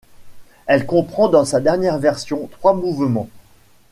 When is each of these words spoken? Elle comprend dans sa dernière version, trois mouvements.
Elle 0.65 0.87
comprend 0.87 1.29
dans 1.29 1.45
sa 1.45 1.59
dernière 1.59 1.99
version, 1.99 2.47
trois 2.47 2.73
mouvements. 2.73 3.29